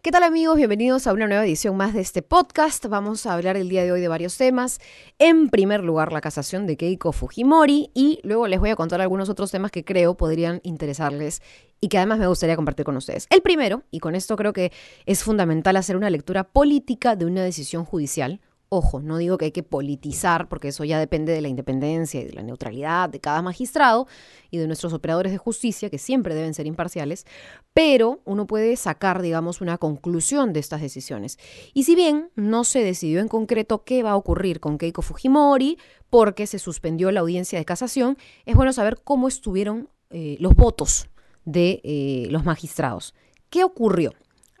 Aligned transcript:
¿Qué 0.00 0.12
tal 0.12 0.22
amigos? 0.22 0.56
Bienvenidos 0.56 1.08
a 1.08 1.12
una 1.12 1.26
nueva 1.26 1.44
edición 1.44 1.76
más 1.76 1.92
de 1.92 2.00
este 2.00 2.22
podcast. 2.22 2.86
Vamos 2.86 3.26
a 3.26 3.34
hablar 3.34 3.56
el 3.56 3.68
día 3.68 3.82
de 3.82 3.90
hoy 3.90 4.00
de 4.00 4.06
varios 4.06 4.36
temas. 4.36 4.78
En 5.18 5.48
primer 5.48 5.82
lugar, 5.82 6.12
la 6.12 6.20
casación 6.20 6.68
de 6.68 6.76
Keiko 6.76 7.10
Fujimori 7.10 7.90
y 7.94 8.20
luego 8.22 8.46
les 8.46 8.60
voy 8.60 8.70
a 8.70 8.76
contar 8.76 9.00
algunos 9.00 9.28
otros 9.28 9.50
temas 9.50 9.72
que 9.72 9.84
creo 9.84 10.16
podrían 10.16 10.60
interesarles 10.62 11.42
y 11.80 11.88
que 11.88 11.96
además 11.96 12.20
me 12.20 12.28
gustaría 12.28 12.54
compartir 12.54 12.84
con 12.84 12.96
ustedes. 12.96 13.26
El 13.28 13.42
primero, 13.42 13.82
y 13.90 13.98
con 13.98 14.14
esto 14.14 14.36
creo 14.36 14.52
que 14.52 14.70
es 15.04 15.24
fundamental 15.24 15.76
hacer 15.76 15.96
una 15.96 16.10
lectura 16.10 16.44
política 16.44 17.16
de 17.16 17.26
una 17.26 17.42
decisión 17.42 17.84
judicial, 17.84 18.40
Ojo, 18.70 19.00
no 19.00 19.16
digo 19.16 19.38
que 19.38 19.46
hay 19.46 19.52
que 19.52 19.62
politizar, 19.62 20.46
porque 20.48 20.68
eso 20.68 20.84
ya 20.84 20.98
depende 20.98 21.32
de 21.32 21.40
la 21.40 21.48
independencia 21.48 22.20
y 22.20 22.24
de 22.24 22.34
la 22.34 22.42
neutralidad 22.42 23.08
de 23.08 23.18
cada 23.18 23.40
magistrado 23.40 24.06
y 24.50 24.58
de 24.58 24.66
nuestros 24.66 24.92
operadores 24.92 25.32
de 25.32 25.38
justicia, 25.38 25.88
que 25.88 25.96
siempre 25.96 26.34
deben 26.34 26.52
ser 26.52 26.66
imparciales, 26.66 27.24
pero 27.72 28.20
uno 28.26 28.46
puede 28.46 28.76
sacar, 28.76 29.22
digamos, 29.22 29.62
una 29.62 29.78
conclusión 29.78 30.52
de 30.52 30.60
estas 30.60 30.82
decisiones. 30.82 31.38
Y 31.72 31.84
si 31.84 31.94
bien 31.94 32.30
no 32.34 32.62
se 32.64 32.84
decidió 32.84 33.20
en 33.20 33.28
concreto 33.28 33.84
qué 33.84 34.02
va 34.02 34.10
a 34.10 34.16
ocurrir 34.16 34.60
con 34.60 34.76
Keiko 34.76 35.00
Fujimori, 35.00 35.78
porque 36.10 36.46
se 36.46 36.58
suspendió 36.58 37.10
la 37.10 37.20
audiencia 37.20 37.58
de 37.58 37.64
casación, 37.64 38.18
es 38.44 38.54
bueno 38.54 38.74
saber 38.74 39.00
cómo 39.02 39.28
estuvieron 39.28 39.88
eh, 40.10 40.36
los 40.40 40.54
votos 40.54 41.08
de 41.46 41.80
eh, 41.84 42.26
los 42.30 42.44
magistrados. 42.44 43.14
¿Qué 43.48 43.64
ocurrió? 43.64 44.12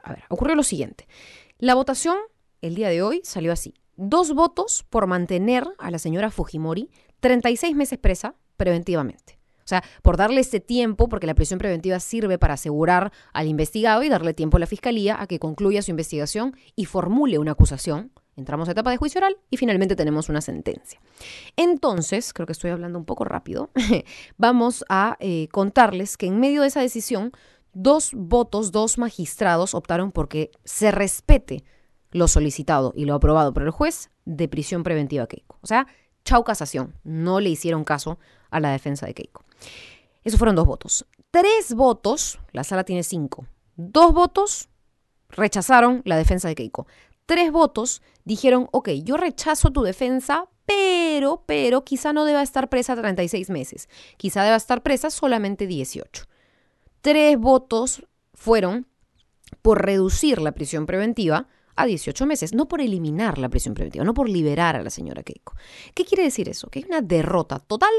A 0.02 0.14
ver, 0.14 0.24
ocurrió 0.30 0.54
lo 0.54 0.62
siguiente. 0.62 1.06
La 1.58 1.74
votación 1.74 2.16
el 2.62 2.74
día 2.74 2.88
de 2.88 3.02
hoy 3.02 3.20
salió 3.22 3.52
así 3.52 3.74
dos 3.98 4.32
votos 4.32 4.86
por 4.88 5.06
mantener 5.06 5.66
a 5.76 5.90
la 5.90 5.98
señora 5.98 6.30
Fujimori 6.30 6.88
36 7.20 7.74
meses 7.74 7.98
presa 7.98 8.36
preventivamente. 8.56 9.38
O 9.58 9.68
sea, 9.68 9.84
por 10.02 10.16
darle 10.16 10.40
este 10.40 10.60
tiempo, 10.60 11.10
porque 11.10 11.26
la 11.26 11.34
prisión 11.34 11.58
preventiva 11.58 12.00
sirve 12.00 12.38
para 12.38 12.54
asegurar 12.54 13.12
al 13.34 13.48
investigado 13.48 14.02
y 14.02 14.08
darle 14.08 14.32
tiempo 14.32 14.56
a 14.56 14.60
la 14.60 14.66
fiscalía 14.66 15.20
a 15.20 15.26
que 15.26 15.38
concluya 15.38 15.82
su 15.82 15.90
investigación 15.90 16.56
y 16.74 16.86
formule 16.86 17.38
una 17.38 17.52
acusación. 17.52 18.10
Entramos 18.34 18.68
a 18.68 18.72
etapa 18.72 18.92
de 18.92 18.96
juicio 18.96 19.18
oral 19.18 19.36
y 19.50 19.58
finalmente 19.58 19.94
tenemos 19.94 20.30
una 20.30 20.40
sentencia. 20.40 21.00
Entonces, 21.56 22.32
creo 22.32 22.46
que 22.46 22.52
estoy 22.52 22.70
hablando 22.70 22.98
un 22.98 23.04
poco 23.04 23.24
rápido, 23.24 23.68
vamos 24.38 24.84
a 24.88 25.18
eh, 25.20 25.48
contarles 25.50 26.16
que 26.16 26.26
en 26.26 26.40
medio 26.40 26.62
de 26.62 26.68
esa 26.68 26.80
decisión, 26.80 27.32
dos 27.74 28.12
votos, 28.14 28.72
dos 28.72 28.96
magistrados 28.96 29.74
optaron 29.74 30.12
porque 30.12 30.50
se 30.64 30.92
respete 30.92 31.64
lo 32.10 32.28
solicitado 32.28 32.92
y 32.96 33.04
lo 33.04 33.14
aprobado 33.14 33.52
por 33.52 33.62
el 33.62 33.70
juez 33.70 34.10
de 34.24 34.48
prisión 34.48 34.82
preventiva 34.82 35.24
a 35.24 35.26
Keiko. 35.26 35.58
O 35.60 35.66
sea, 35.66 35.86
chau 36.24 36.44
casación. 36.44 36.94
No 37.04 37.40
le 37.40 37.50
hicieron 37.50 37.84
caso 37.84 38.18
a 38.50 38.60
la 38.60 38.70
defensa 38.70 39.06
de 39.06 39.14
Keiko. 39.14 39.44
Esos 40.24 40.38
fueron 40.38 40.56
dos 40.56 40.66
votos. 40.66 41.06
Tres 41.30 41.74
votos, 41.74 42.38
la 42.52 42.64
sala 42.64 42.84
tiene 42.84 43.02
cinco. 43.02 43.46
Dos 43.76 44.12
votos 44.12 44.68
rechazaron 45.28 46.02
la 46.04 46.16
defensa 46.16 46.48
de 46.48 46.54
Keiko. 46.54 46.86
Tres 47.26 47.52
votos 47.52 48.02
dijeron, 48.24 48.68
ok, 48.72 48.88
yo 49.04 49.16
rechazo 49.16 49.70
tu 49.70 49.82
defensa, 49.82 50.48
pero, 50.64 51.44
pero 51.46 51.84
quizá 51.84 52.12
no 52.12 52.24
deba 52.24 52.42
estar 52.42 52.68
presa 52.68 52.96
36 52.96 53.50
meses. 53.50 53.88
Quizá 54.16 54.42
deba 54.42 54.56
estar 54.56 54.82
presa 54.82 55.10
solamente 55.10 55.66
18. 55.66 56.24
Tres 57.00 57.38
votos 57.38 58.06
fueron 58.34 58.86
por 59.62 59.84
reducir 59.84 60.40
la 60.40 60.52
prisión 60.52 60.86
preventiva 60.86 61.48
a 61.78 61.86
18 61.86 62.26
meses, 62.26 62.54
no 62.54 62.66
por 62.66 62.80
eliminar 62.80 63.38
la 63.38 63.48
prisión 63.48 63.74
preventiva, 63.74 64.04
no 64.04 64.12
por 64.12 64.28
liberar 64.28 64.76
a 64.76 64.82
la 64.82 64.90
señora 64.90 65.22
Keiko. 65.22 65.54
¿Qué 65.94 66.04
quiere 66.04 66.24
decir 66.24 66.48
eso? 66.48 66.68
Que 66.68 66.80
hay 66.80 66.84
una 66.84 67.00
derrota 67.00 67.60
total 67.60 67.92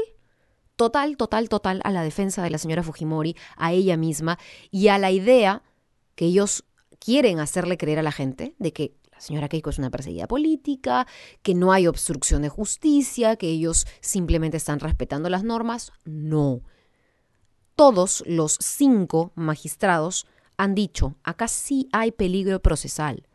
total, 0.76 1.18
total, 1.18 1.50
total 1.50 1.80
a 1.84 1.90
la 1.90 2.02
defensa 2.02 2.42
de 2.42 2.48
la 2.48 2.56
señora 2.56 2.82
Fujimori, 2.82 3.36
a 3.56 3.72
ella 3.72 3.98
misma 3.98 4.38
y 4.70 4.88
a 4.88 4.96
la 4.96 5.10
idea 5.10 5.62
que 6.14 6.24
ellos 6.24 6.64
quieren 6.98 7.38
hacerle 7.38 7.76
creer 7.76 7.98
a 7.98 8.02
la 8.02 8.12
gente 8.12 8.54
de 8.58 8.72
que 8.72 8.94
la 9.12 9.20
señora 9.20 9.50
Keiko 9.50 9.68
es 9.68 9.78
una 9.78 9.90
perseguida 9.90 10.26
política, 10.26 11.06
que 11.42 11.54
no 11.54 11.72
hay 11.72 11.86
obstrucción 11.86 12.40
de 12.40 12.48
justicia, 12.48 13.36
que 13.36 13.48
ellos 13.48 13.86
simplemente 14.00 14.56
están 14.56 14.80
respetando 14.80 15.28
las 15.28 15.44
normas. 15.44 15.92
No. 16.06 16.62
Todos 17.76 18.24
los 18.26 18.56
cinco 18.60 19.32
magistrados 19.34 20.26
han 20.56 20.74
dicho, 20.74 21.14
acá 21.24 21.46
sí 21.48 21.90
hay 21.92 22.10
peligro 22.10 22.60
procesal 22.60 23.26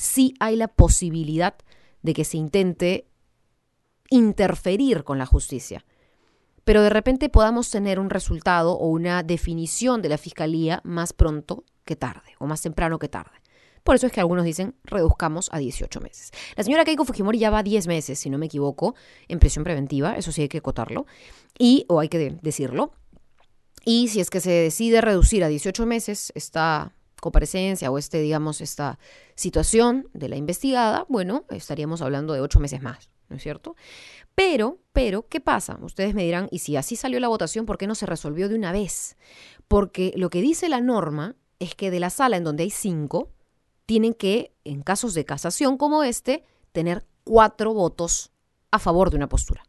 sí 0.00 0.34
hay 0.40 0.56
la 0.56 0.68
posibilidad 0.68 1.54
de 2.02 2.14
que 2.14 2.24
se 2.24 2.38
intente 2.38 3.06
interferir 4.08 5.04
con 5.04 5.18
la 5.18 5.26
justicia. 5.26 5.84
Pero 6.64 6.82
de 6.82 6.90
repente 6.90 7.28
podamos 7.28 7.70
tener 7.70 7.98
un 7.98 8.10
resultado 8.10 8.72
o 8.72 8.88
una 8.88 9.22
definición 9.22 10.00
de 10.00 10.08
la 10.08 10.18
fiscalía 10.18 10.80
más 10.84 11.12
pronto 11.12 11.64
que 11.84 11.96
tarde, 11.96 12.34
o 12.38 12.46
más 12.46 12.62
temprano 12.62 12.98
que 12.98 13.08
tarde. 13.08 13.32
Por 13.82 13.94
eso 13.94 14.06
es 14.06 14.12
que 14.12 14.20
algunos 14.20 14.44
dicen 14.44 14.74
reduzcamos 14.84 15.50
a 15.52 15.58
18 15.58 16.00
meses. 16.00 16.30
La 16.56 16.64
señora 16.64 16.84
Keiko 16.84 17.04
Fujimori 17.04 17.38
ya 17.38 17.50
va 17.50 17.62
10 17.62 17.86
meses, 17.86 18.18
si 18.18 18.30
no 18.30 18.38
me 18.38 18.46
equivoco, 18.46 18.94
en 19.28 19.38
prisión 19.38 19.64
preventiva, 19.64 20.14
eso 20.14 20.32
sí 20.32 20.42
hay 20.42 20.48
que 20.48 20.58
acotarlo, 20.58 21.06
y, 21.58 21.84
o 21.88 22.00
hay 22.00 22.08
que 22.08 22.38
decirlo. 22.42 22.92
Y 23.84 24.08
si 24.08 24.20
es 24.20 24.30
que 24.30 24.40
se 24.40 24.50
decide 24.50 25.00
reducir 25.00 25.44
a 25.44 25.48
18 25.48 25.86
meses, 25.86 26.32
está 26.34 26.94
comparecencia 27.20 27.90
o 27.90 27.98
este, 27.98 28.20
digamos, 28.20 28.60
esta 28.60 28.98
situación 29.34 30.08
de 30.12 30.28
la 30.28 30.36
investigada, 30.36 31.06
bueno, 31.08 31.44
estaríamos 31.50 32.02
hablando 32.02 32.32
de 32.32 32.40
ocho 32.40 32.60
meses 32.60 32.82
más, 32.82 33.10
¿no 33.28 33.36
es 33.36 33.42
cierto? 33.42 33.76
Pero, 34.34 34.78
pero, 34.92 35.28
¿qué 35.28 35.40
pasa? 35.40 35.78
Ustedes 35.82 36.14
me 36.14 36.24
dirán, 36.24 36.48
y 36.50 36.60
si 36.60 36.76
así 36.76 36.96
salió 36.96 37.20
la 37.20 37.28
votación, 37.28 37.66
¿por 37.66 37.78
qué 37.78 37.86
no 37.86 37.94
se 37.94 38.06
resolvió 38.06 38.48
de 38.48 38.54
una 38.54 38.72
vez? 38.72 39.16
Porque 39.68 40.12
lo 40.16 40.30
que 40.30 40.40
dice 40.40 40.68
la 40.68 40.80
norma 40.80 41.36
es 41.58 41.74
que 41.74 41.90
de 41.90 42.00
la 42.00 42.10
sala 42.10 42.36
en 42.36 42.44
donde 42.44 42.64
hay 42.64 42.70
cinco, 42.70 43.30
tienen 43.86 44.14
que, 44.14 44.54
en 44.64 44.82
casos 44.82 45.14
de 45.14 45.24
casación 45.24 45.76
como 45.76 46.04
este, 46.04 46.44
tener 46.72 47.06
cuatro 47.24 47.74
votos 47.74 48.32
a 48.70 48.78
favor 48.78 49.10
de 49.10 49.16
una 49.16 49.28
postura. 49.28 49.62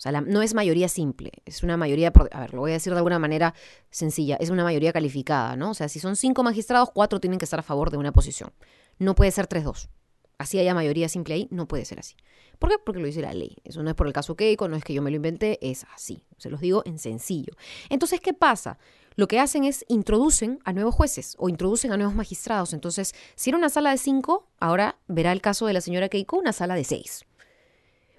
O 0.00 0.02
sea, 0.02 0.18
no 0.18 0.40
es 0.40 0.54
mayoría 0.54 0.88
simple, 0.88 1.30
es 1.44 1.62
una 1.62 1.76
mayoría, 1.76 2.10
a 2.30 2.40
ver, 2.40 2.54
lo 2.54 2.60
voy 2.60 2.70
a 2.70 2.74
decir 2.74 2.90
de 2.90 2.96
alguna 2.96 3.18
manera 3.18 3.52
sencilla, 3.90 4.36
es 4.36 4.48
una 4.48 4.64
mayoría 4.64 4.94
calificada, 4.94 5.56
¿no? 5.56 5.72
O 5.72 5.74
sea, 5.74 5.90
si 5.90 6.00
son 6.00 6.16
cinco 6.16 6.42
magistrados, 6.42 6.88
cuatro 6.90 7.20
tienen 7.20 7.38
que 7.38 7.44
estar 7.44 7.60
a 7.60 7.62
favor 7.62 7.90
de 7.90 7.98
una 7.98 8.10
posición. 8.10 8.50
No 8.98 9.14
puede 9.14 9.30
ser 9.30 9.46
tres, 9.46 9.62
dos. 9.62 9.90
Así 10.38 10.58
haya 10.58 10.72
mayoría 10.72 11.10
simple 11.10 11.34
ahí, 11.34 11.48
no 11.50 11.68
puede 11.68 11.84
ser 11.84 11.98
así. 11.98 12.16
¿Por 12.58 12.70
qué? 12.70 12.76
Porque 12.82 12.98
lo 12.98 13.08
dice 13.08 13.20
la 13.20 13.34
ley. 13.34 13.58
Eso 13.62 13.82
no 13.82 13.90
es 13.90 13.94
por 13.94 14.06
el 14.06 14.14
caso 14.14 14.36
Keiko, 14.36 14.68
no 14.68 14.76
es 14.76 14.84
que 14.84 14.94
yo 14.94 15.02
me 15.02 15.10
lo 15.10 15.16
inventé, 15.16 15.58
es 15.60 15.84
así. 15.94 16.24
Se 16.38 16.48
los 16.48 16.62
digo 16.62 16.82
en 16.86 16.98
sencillo. 16.98 17.52
Entonces, 17.90 18.20
¿qué 18.20 18.32
pasa? 18.32 18.78
Lo 19.16 19.28
que 19.28 19.38
hacen 19.38 19.64
es 19.64 19.84
introducen 19.86 20.60
a 20.64 20.72
nuevos 20.72 20.94
jueces 20.94 21.36
o 21.38 21.50
introducen 21.50 21.92
a 21.92 21.98
nuevos 21.98 22.14
magistrados. 22.14 22.72
Entonces, 22.72 23.14
si 23.34 23.50
era 23.50 23.58
una 23.58 23.68
sala 23.68 23.90
de 23.90 23.98
cinco, 23.98 24.48
ahora 24.60 24.96
verá 25.08 25.32
el 25.32 25.42
caso 25.42 25.66
de 25.66 25.74
la 25.74 25.82
señora 25.82 26.08
Keiko 26.08 26.38
una 26.38 26.54
sala 26.54 26.74
de 26.74 26.84
seis. 26.84 27.26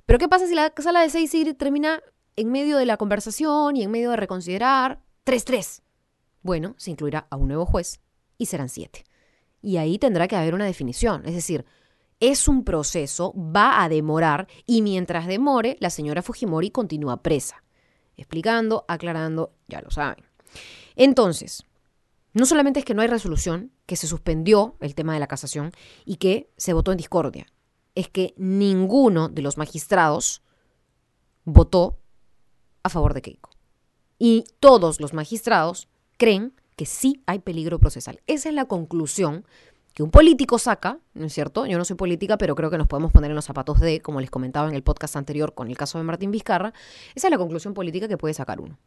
Pero 0.05 0.19
¿qué 0.19 0.27
pasa 0.27 0.47
si 0.47 0.55
la 0.55 0.73
sala 0.77 1.01
de 1.01 1.09
seis 1.09 1.35
termina 1.57 2.01
en 2.35 2.51
medio 2.51 2.77
de 2.77 2.85
la 2.85 2.97
conversación 2.97 3.75
y 3.75 3.83
en 3.83 3.91
medio 3.91 4.11
de 4.11 4.17
reconsiderar 4.17 5.01
3-3? 5.25 5.81
Bueno, 6.41 6.75
se 6.77 6.91
incluirá 6.91 7.27
a 7.29 7.35
un 7.35 7.47
nuevo 7.47 7.65
juez 7.65 8.01
y 8.37 8.47
serán 8.47 8.69
siete. 8.69 9.03
Y 9.61 9.77
ahí 9.77 9.99
tendrá 9.99 10.27
que 10.27 10.35
haber 10.35 10.55
una 10.55 10.65
definición. 10.65 11.23
Es 11.25 11.35
decir, 11.35 11.65
es 12.19 12.47
un 12.47 12.63
proceso, 12.63 13.33
va 13.35 13.83
a 13.83 13.89
demorar 13.89 14.47
y 14.65 14.81
mientras 14.81 15.27
demore, 15.27 15.77
la 15.79 15.89
señora 15.89 16.23
Fujimori 16.23 16.71
continúa 16.71 17.21
presa. 17.21 17.63
Explicando, 18.17 18.85
aclarando, 18.87 19.53
ya 19.67 19.81
lo 19.81 19.91
saben. 19.91 20.25
Entonces, 20.95 21.63
no 22.33 22.45
solamente 22.45 22.79
es 22.79 22.85
que 22.85 22.93
no 22.93 23.01
hay 23.01 23.07
resolución, 23.07 23.71
que 23.85 23.95
se 23.95 24.07
suspendió 24.07 24.77
el 24.79 24.95
tema 24.95 25.13
de 25.13 25.19
la 25.19 25.27
casación 25.27 25.71
y 26.05 26.15
que 26.17 26.51
se 26.57 26.73
votó 26.73 26.91
en 26.91 26.97
discordia 26.97 27.47
es 27.95 28.07
que 28.07 28.33
ninguno 28.37 29.29
de 29.29 29.41
los 29.41 29.57
magistrados 29.57 30.41
votó 31.43 31.99
a 32.83 32.89
favor 32.89 33.13
de 33.13 33.21
Keiko. 33.21 33.49
Y 34.17 34.45
todos 34.59 34.99
los 34.99 35.13
magistrados 35.13 35.87
creen 36.17 36.53
que 36.75 36.85
sí 36.85 37.21
hay 37.25 37.39
peligro 37.39 37.79
procesal. 37.79 38.21
Esa 38.27 38.49
es 38.49 38.55
la 38.55 38.65
conclusión 38.65 39.45
que 39.93 40.03
un 40.03 40.11
político 40.11 40.57
saca, 40.57 40.99
¿no 41.13 41.25
es 41.25 41.33
cierto? 41.33 41.65
Yo 41.65 41.77
no 41.77 41.85
soy 41.85 41.95
política, 41.95 42.37
pero 42.37 42.55
creo 42.55 42.69
que 42.69 42.77
nos 42.77 42.87
podemos 42.87 43.11
poner 43.11 43.31
en 43.31 43.35
los 43.35 43.45
zapatos 43.45 43.79
de, 43.79 43.99
como 44.01 44.21
les 44.21 44.31
comentaba 44.31 44.69
en 44.69 44.75
el 44.75 44.83
podcast 44.83 45.15
anterior 45.15 45.53
con 45.53 45.67
el 45.67 45.77
caso 45.77 45.97
de 45.97 46.05
Martín 46.05 46.31
Vizcarra, 46.31 46.73
esa 47.13 47.27
es 47.27 47.31
la 47.31 47.37
conclusión 47.37 47.73
política 47.73 48.07
que 48.07 48.17
puede 48.17 48.33
sacar 48.33 48.61
uno. 48.61 48.77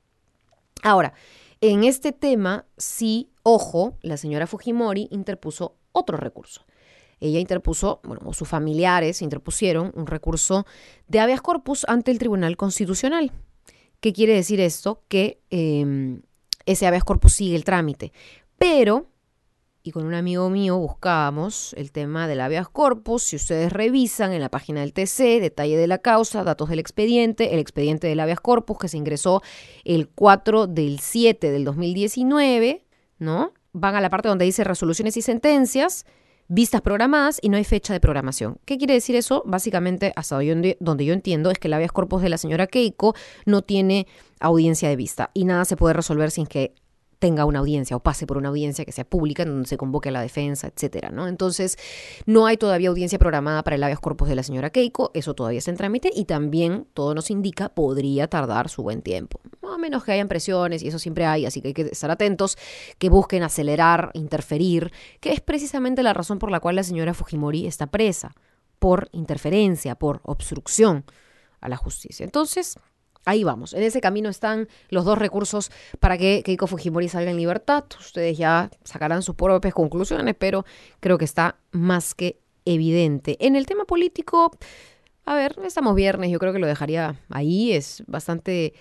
Ahora, 0.82 1.12
en 1.60 1.84
este 1.84 2.12
tema, 2.12 2.66
sí, 2.76 3.30
ojo, 3.42 3.98
la 4.02 4.16
señora 4.16 4.46
Fujimori 4.46 5.08
interpuso 5.10 5.76
otro 5.92 6.16
recurso 6.16 6.64
ella 7.24 7.40
interpuso, 7.40 8.00
bueno, 8.04 8.32
sus 8.32 8.48
familiares 8.48 9.22
interpusieron 9.22 9.92
un 9.94 10.06
recurso 10.06 10.66
de 11.08 11.20
habeas 11.20 11.40
corpus 11.40 11.84
ante 11.88 12.10
el 12.10 12.18
Tribunal 12.18 12.56
Constitucional. 12.56 13.32
¿Qué 14.00 14.12
quiere 14.12 14.34
decir 14.34 14.60
esto? 14.60 15.02
Que 15.08 15.40
em, 15.50 16.22
ese 16.66 16.86
habeas 16.86 17.04
corpus 17.04 17.34
sigue 17.34 17.56
el 17.56 17.64
trámite. 17.64 18.12
Pero, 18.58 19.06
y 19.82 19.90
con 19.90 20.04
un 20.06 20.14
amigo 20.14 20.50
mío 20.50 20.78
buscábamos 20.78 21.74
el 21.78 21.92
tema 21.92 22.28
del 22.28 22.40
habeas 22.40 22.68
corpus, 22.68 23.22
si 23.22 23.36
ustedes 23.36 23.72
revisan 23.72 24.32
en 24.32 24.40
la 24.40 24.50
página 24.50 24.80
del 24.80 24.92
TC, 24.92 25.40
detalle 25.40 25.76
de 25.76 25.86
la 25.86 25.98
causa, 25.98 26.44
datos 26.44 26.68
del 26.68 26.78
expediente, 26.78 27.54
el 27.54 27.60
expediente 27.60 28.06
del 28.06 28.20
habeas 28.20 28.40
corpus 28.40 28.78
que 28.78 28.88
se 28.88 28.96
ingresó 28.96 29.42
el 29.84 30.08
4 30.08 30.66
del 30.66 31.00
7 31.00 31.50
del 31.50 31.64
2019, 31.64 32.84
¿no? 33.18 33.52
van 33.74 33.96
a 33.96 34.00
la 34.00 34.08
parte 34.08 34.28
donde 34.28 34.46
dice 34.46 34.64
resoluciones 34.64 35.16
y 35.18 35.22
sentencias, 35.22 36.06
vistas 36.48 36.82
programadas 36.82 37.38
y 37.42 37.48
no 37.48 37.56
hay 37.56 37.64
fecha 37.64 37.92
de 37.92 38.00
programación. 38.00 38.58
¿Qué 38.64 38.78
quiere 38.78 38.94
decir 38.94 39.16
eso? 39.16 39.42
Básicamente, 39.46 40.12
hasta 40.16 40.38
donde, 40.80 41.04
yo 41.04 41.12
entiendo, 41.12 41.50
es 41.50 41.58
que 41.58 41.68
el 41.68 41.74
habeas 41.74 41.92
corpus 41.92 42.22
de 42.22 42.28
la 42.28 42.38
señora 42.38 42.66
Keiko 42.66 43.14
no 43.46 43.62
tiene 43.62 44.06
audiencia 44.40 44.88
de 44.88 44.96
vista 44.96 45.30
y 45.34 45.44
nada 45.44 45.64
se 45.64 45.76
puede 45.76 45.94
resolver 45.94 46.30
sin 46.30 46.46
que 46.46 46.74
tenga 47.24 47.46
una 47.46 47.60
audiencia 47.60 47.96
o 47.96 48.00
pase 48.00 48.26
por 48.26 48.36
una 48.36 48.50
audiencia 48.50 48.84
que 48.84 48.92
sea 48.92 49.08
pública 49.08 49.44
en 49.44 49.48
donde 49.48 49.66
se 49.66 49.78
convoque 49.78 50.10
a 50.10 50.12
la 50.12 50.20
defensa, 50.20 50.66
etcétera, 50.68 51.08
¿no? 51.08 51.26
Entonces, 51.26 51.78
no 52.26 52.44
hay 52.44 52.58
todavía 52.58 52.90
audiencia 52.90 53.18
programada 53.18 53.64
para 53.64 53.76
el 53.76 53.82
habeas 53.82 53.98
corpus 53.98 54.28
de 54.28 54.34
la 54.34 54.42
señora 54.42 54.68
Keiko, 54.68 55.10
eso 55.14 55.32
todavía 55.32 55.56
está 55.56 55.70
en 55.70 55.78
trámite 55.78 56.10
y 56.14 56.26
también 56.26 56.86
todo 56.92 57.14
nos 57.14 57.30
indica 57.30 57.70
podría 57.70 58.28
tardar 58.28 58.68
su 58.68 58.82
buen 58.82 59.00
tiempo. 59.00 59.40
A 59.62 59.78
menos 59.78 60.04
que 60.04 60.12
hayan 60.12 60.28
presiones 60.28 60.82
y 60.82 60.88
eso 60.88 60.98
siempre 60.98 61.24
hay, 61.24 61.46
así 61.46 61.62
que 61.62 61.68
hay 61.68 61.74
que 61.74 61.88
estar 61.90 62.10
atentos, 62.10 62.58
que 62.98 63.08
busquen 63.08 63.42
acelerar, 63.42 64.10
interferir, 64.12 64.92
que 65.20 65.32
es 65.32 65.40
precisamente 65.40 66.02
la 66.02 66.12
razón 66.12 66.38
por 66.38 66.50
la 66.50 66.60
cual 66.60 66.76
la 66.76 66.82
señora 66.82 67.14
Fujimori 67.14 67.66
está 67.66 67.86
presa, 67.86 68.34
por 68.78 69.08
interferencia, 69.12 69.94
por 69.94 70.20
obstrucción 70.24 71.06
a 71.62 71.70
la 71.70 71.78
justicia. 71.78 72.22
Entonces, 72.22 72.76
Ahí 73.24 73.44
vamos, 73.44 73.72
en 73.72 73.82
ese 73.82 74.00
camino 74.00 74.28
están 74.28 74.68
los 74.90 75.04
dos 75.04 75.18
recursos 75.18 75.70
para 75.98 76.18
que 76.18 76.42
Keiko 76.44 76.66
Fujimori 76.66 77.08
salga 77.08 77.30
en 77.30 77.36
libertad. 77.36 77.84
Ustedes 77.98 78.36
ya 78.36 78.70
sacarán 78.84 79.22
sus 79.22 79.34
propias 79.34 79.74
conclusiones, 79.74 80.34
pero 80.38 80.64
creo 81.00 81.16
que 81.18 81.24
está 81.24 81.56
más 81.70 82.14
que 82.14 82.38
evidente. 82.64 83.36
En 83.40 83.56
el 83.56 83.66
tema 83.66 83.84
político, 83.84 84.50
a 85.24 85.34
ver, 85.34 85.56
estamos 85.64 85.94
viernes, 85.94 86.30
yo 86.30 86.38
creo 86.38 86.52
que 86.52 86.58
lo 86.58 86.66
dejaría 86.66 87.20
ahí, 87.30 87.72
es 87.72 88.02
bastante... 88.06 88.74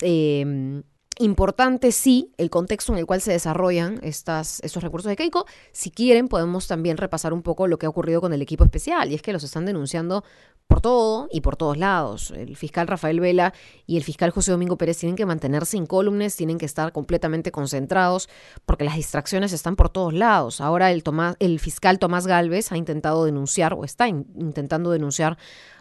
Eh, 0.00 0.82
Importante, 1.20 1.90
sí, 1.90 2.32
el 2.36 2.48
contexto 2.48 2.92
en 2.92 3.00
el 3.00 3.06
cual 3.06 3.20
se 3.20 3.32
desarrollan 3.32 3.98
estas, 4.02 4.60
estos 4.60 4.84
recursos 4.84 5.08
de 5.08 5.16
Keiko. 5.16 5.46
Si 5.72 5.90
quieren, 5.90 6.28
podemos 6.28 6.68
también 6.68 6.96
repasar 6.96 7.32
un 7.32 7.42
poco 7.42 7.66
lo 7.66 7.76
que 7.76 7.86
ha 7.86 7.88
ocurrido 7.88 8.20
con 8.20 8.32
el 8.32 8.40
equipo 8.40 8.62
especial, 8.62 9.10
y 9.10 9.16
es 9.16 9.22
que 9.22 9.32
los 9.32 9.42
están 9.42 9.66
denunciando 9.66 10.22
por 10.68 10.80
todo 10.80 11.28
y 11.32 11.40
por 11.40 11.56
todos 11.56 11.76
lados. 11.76 12.30
El 12.30 12.54
fiscal 12.54 12.86
Rafael 12.86 13.18
Vela 13.18 13.52
y 13.84 13.96
el 13.96 14.04
fiscal 14.04 14.30
José 14.30 14.52
Domingo 14.52 14.78
Pérez 14.78 14.98
tienen 14.98 15.16
que 15.16 15.26
mantenerse 15.26 15.76
incólumes, 15.76 16.36
tienen 16.36 16.56
que 16.56 16.66
estar 16.66 16.92
completamente 16.92 17.50
concentrados, 17.50 18.28
porque 18.64 18.84
las 18.84 18.94
distracciones 18.94 19.52
están 19.52 19.74
por 19.74 19.88
todos 19.88 20.14
lados. 20.14 20.60
Ahora 20.60 20.92
el, 20.92 21.02
el 21.40 21.58
fiscal 21.58 21.98
Tomás 21.98 22.28
Galvez 22.28 22.70
ha 22.70 22.76
intentado 22.76 23.24
denunciar, 23.24 23.74
o 23.74 23.82
está 23.82 24.06
intentando 24.06 24.92
denunciar 24.92 25.36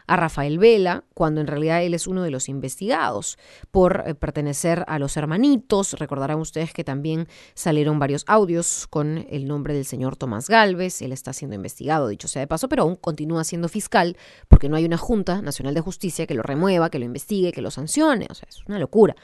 a 0.08 0.16
Rafael 0.16 0.58
Vela, 0.58 1.04
cuando 1.14 1.42
en 1.42 1.48
realidad 1.48 1.84
él 1.84 1.94
es 1.94 2.08
uno 2.08 2.24
de 2.24 2.32
los 2.32 2.50
investigados 2.50 3.38
por 3.72 4.04
eh, 4.06 4.16
pertenecer 4.16 4.84
a 4.88 5.00
los 5.00 5.18
hermanitos. 5.18 5.94
Recordarán 5.94 6.40
ustedes 6.40 6.74
que 6.74 6.84
también 6.84 7.28
salieron 7.54 8.00
varios 8.00 8.24
audios 8.28 8.88
con 8.90 9.26
el 9.30 9.48
nombre 9.48 9.74
del 9.74 9.86
señor 9.86 10.16
Tomás 10.16 10.50
Galvez. 10.50 11.02
Él 11.02 11.12
está 11.12 11.34
siendo 11.34 11.56
investigado, 11.56 12.08
dicho 12.08 12.28
sea 12.28 12.40
de 12.40 12.48
paso, 12.48 12.70
pero 12.70 12.84
aún 12.84 12.96
continúa 12.96 13.44
siendo 13.44 13.70
fiscal 13.70 14.18
porque 14.48 14.70
no 14.70 14.76
hay 14.76 14.86
una 14.86 14.98
Junta 14.98 15.42
Nacional 15.42 15.74
de 15.74 15.82
Justicia 15.82 16.26
que 16.26 16.34
lo 16.34 16.44
remueva, 16.44 16.90
que 16.90 17.00
lo 17.00 17.06
investigue, 17.06 17.52
que 17.52 17.62
lo 17.62 17.72
sancione. 17.72 18.28
O 18.30 18.34
sea, 18.34 18.48
es 18.50 18.64
una 18.66 18.80
locura 18.80 19.16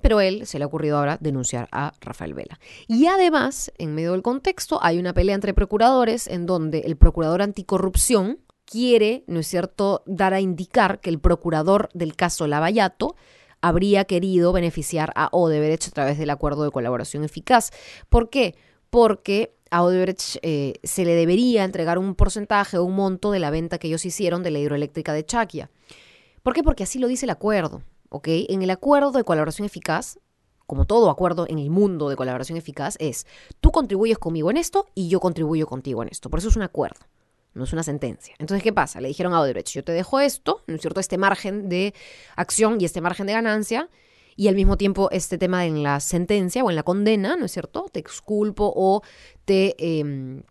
pero 0.00 0.20
él 0.20 0.46
se 0.46 0.58
le 0.58 0.64
ha 0.64 0.66
ocurrido 0.66 0.98
ahora 0.98 1.18
denunciar 1.20 1.68
a 1.72 1.92
Rafael 2.00 2.34
Vela. 2.34 2.58
Y 2.86 3.06
además, 3.06 3.72
en 3.78 3.94
medio 3.94 4.12
del 4.12 4.22
contexto, 4.22 4.78
hay 4.82 4.98
una 4.98 5.12
pelea 5.12 5.34
entre 5.34 5.54
procuradores 5.54 6.26
en 6.26 6.46
donde 6.46 6.80
el 6.80 6.96
procurador 6.96 7.42
anticorrupción, 7.42 8.38
quiere, 8.70 9.24
¿no 9.26 9.40
es 9.40 9.46
cierto?, 9.46 10.02
dar 10.06 10.34
a 10.34 10.40
indicar 10.40 11.00
que 11.00 11.10
el 11.10 11.18
procurador 11.18 11.88
del 11.94 12.14
caso 12.14 12.46
Lavallato 12.46 13.16
habría 13.60 14.04
querido 14.04 14.52
beneficiar 14.52 15.12
a 15.16 15.28
Odebrecht 15.32 15.88
a 15.88 15.90
través 15.90 16.18
del 16.18 16.30
acuerdo 16.30 16.64
de 16.64 16.70
colaboración 16.70 17.24
eficaz. 17.24 17.70
¿Por 18.08 18.28
qué? 18.30 18.54
Porque 18.90 19.54
a 19.70 19.82
Odebrecht 19.82 20.36
eh, 20.42 20.74
se 20.82 21.04
le 21.04 21.14
debería 21.14 21.64
entregar 21.64 21.98
un 21.98 22.14
porcentaje 22.14 22.78
o 22.78 22.84
un 22.84 22.94
monto 22.94 23.30
de 23.32 23.38
la 23.38 23.50
venta 23.50 23.78
que 23.78 23.88
ellos 23.88 24.04
hicieron 24.04 24.42
de 24.42 24.50
la 24.50 24.58
hidroeléctrica 24.58 25.12
de 25.12 25.24
Chaquia. 25.24 25.70
¿Por 26.42 26.54
qué? 26.54 26.62
Porque 26.62 26.84
así 26.84 26.98
lo 26.98 27.08
dice 27.08 27.26
el 27.26 27.30
acuerdo. 27.30 27.82
¿ok? 28.10 28.28
En 28.48 28.62
el 28.62 28.70
acuerdo 28.70 29.12
de 29.12 29.24
colaboración 29.24 29.66
eficaz, 29.66 30.18
como 30.66 30.84
todo 30.84 31.10
acuerdo 31.10 31.46
en 31.48 31.58
el 31.58 31.70
mundo 31.70 32.08
de 32.08 32.16
colaboración 32.16 32.58
eficaz, 32.58 32.96
es 32.98 33.26
tú 33.60 33.70
contribuyes 33.70 34.18
conmigo 34.18 34.50
en 34.50 34.58
esto 34.58 34.86
y 34.94 35.08
yo 35.08 35.20
contribuyo 35.20 35.66
contigo 35.66 36.02
en 36.02 36.10
esto. 36.10 36.28
Por 36.30 36.38
eso 36.38 36.48
es 36.48 36.56
un 36.56 36.62
acuerdo 36.62 37.00
no 37.58 37.64
es 37.64 37.72
una 37.72 37.82
sentencia. 37.82 38.34
Entonces, 38.38 38.62
¿qué 38.62 38.72
pasa? 38.72 39.00
Le 39.00 39.08
dijeron 39.08 39.34
a 39.34 39.40
Odebrecht, 39.40 39.68
yo 39.72 39.84
te 39.84 39.92
dejo 39.92 40.20
esto, 40.20 40.62
¿no 40.66 40.76
es 40.76 40.80
cierto? 40.80 41.00
Este 41.00 41.18
margen 41.18 41.68
de 41.68 41.94
acción 42.36 42.80
y 42.80 42.84
este 42.84 43.00
margen 43.00 43.26
de 43.26 43.34
ganancia, 43.34 43.90
y 44.36 44.46
al 44.46 44.54
mismo 44.54 44.76
tiempo 44.76 45.08
este 45.10 45.36
tema 45.36 45.66
en 45.66 45.82
la 45.82 45.98
sentencia 45.98 46.62
o 46.62 46.70
en 46.70 46.76
la 46.76 46.84
condena, 46.84 47.36
¿no 47.36 47.46
es 47.46 47.52
cierto? 47.52 47.86
Te 47.92 47.98
exculpo 47.98 48.72
o 48.74 49.02
te 49.44 49.74
em, 49.78 50.44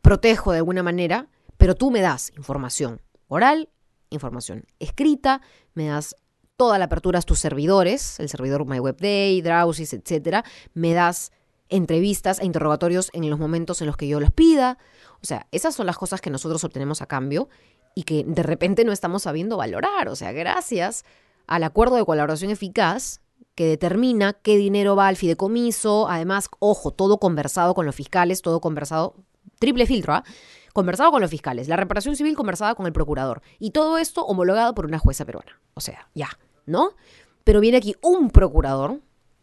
protejo 0.00 0.52
de 0.52 0.58
alguna 0.58 0.82
manera, 0.82 1.28
pero 1.58 1.74
tú 1.74 1.90
me 1.90 2.00
das 2.00 2.32
información 2.36 3.02
oral, 3.28 3.68
información 4.08 4.64
escrita, 4.78 5.42
me 5.74 5.86
das 5.86 6.16
toda 6.56 6.78
la 6.78 6.86
apertura 6.86 7.18
a 7.18 7.22
tus 7.22 7.38
servidores, 7.38 8.18
el 8.20 8.30
servidor 8.30 8.64
MyWebDay, 8.64 9.42
Drowsys, 9.42 9.92
etcétera, 9.92 10.42
me 10.72 10.94
das 10.94 11.30
entrevistas 11.70 12.40
e 12.40 12.46
interrogatorios 12.46 13.10
en 13.12 13.28
los 13.30 13.38
momentos 13.38 13.80
en 13.80 13.86
los 13.86 13.96
que 13.96 14.08
yo 14.08 14.20
los 14.20 14.30
pida, 14.30 14.78
o 15.22 15.26
sea, 15.26 15.46
esas 15.52 15.74
son 15.74 15.86
las 15.86 15.98
cosas 15.98 16.20
que 16.20 16.30
nosotros 16.30 16.64
obtenemos 16.64 17.02
a 17.02 17.06
cambio 17.06 17.48
y 17.94 18.04
que 18.04 18.24
de 18.26 18.42
repente 18.42 18.84
no 18.84 18.92
estamos 18.92 19.22
sabiendo 19.22 19.56
valorar. 19.56 20.08
O 20.08 20.16
sea, 20.16 20.32
gracias 20.32 21.04
al 21.46 21.64
acuerdo 21.64 21.96
de 21.96 22.04
colaboración 22.04 22.50
eficaz 22.50 23.20
que 23.54 23.66
determina 23.66 24.34
qué 24.34 24.56
dinero 24.56 24.96
va 24.96 25.08
al 25.08 25.16
fideicomiso, 25.16 26.08
además, 26.08 26.48
ojo, 26.60 26.92
todo 26.92 27.18
conversado 27.18 27.74
con 27.74 27.84
los 27.84 27.94
fiscales, 27.94 28.42
todo 28.42 28.60
conversado, 28.60 29.16
triple 29.58 29.86
filtro, 29.86 30.14
¿ah? 30.14 30.24
Conversado 30.72 31.10
con 31.10 31.20
los 31.20 31.30
fiscales, 31.30 31.66
la 31.66 31.76
reparación 31.76 32.14
civil 32.14 32.36
conversada 32.36 32.76
con 32.76 32.86
el 32.86 32.92
procurador 32.92 33.42
y 33.58 33.72
todo 33.72 33.98
esto 33.98 34.24
homologado 34.24 34.72
por 34.72 34.86
una 34.86 35.00
jueza 35.00 35.24
peruana. 35.24 35.60
O 35.74 35.80
sea, 35.80 36.08
ya, 36.14 36.28
¿no? 36.64 36.92
Pero 37.42 37.60
viene 37.60 37.78
aquí 37.78 37.96
un 38.02 38.30
procurador 38.30 39.00